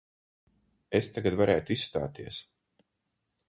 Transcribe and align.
Es 1.01 1.11
tagad 1.19 1.37
varētu 1.43 1.77
izstāties. 1.77 2.41